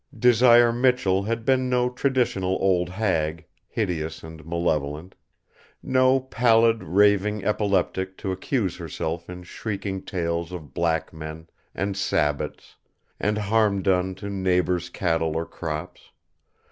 Desire 0.17 0.73
Michell 0.73 1.21
had 1.21 1.45
been 1.45 1.69
no 1.69 1.87
traditional 1.87 2.57
old 2.59 2.89
hag, 2.89 3.45
hideous 3.67 4.23
and 4.23 4.43
malevolent; 4.47 5.13
no 5.83 6.19
pallid, 6.19 6.81
raving 6.83 7.45
epileptic 7.45 8.17
to 8.17 8.31
accuse 8.31 8.77
herself 8.77 9.29
in 9.29 9.43
shrieking 9.43 10.01
tales 10.01 10.51
of 10.51 10.73
Black 10.73 11.13
Men, 11.13 11.45
and 11.75 11.95
Sabbats, 11.95 12.77
and 13.19 13.37
harm 13.37 13.83
done 13.83 14.15
to 14.15 14.27
neighbors' 14.27 14.89
cattle 14.89 15.35
or 15.37 15.45
crops. 15.45 16.09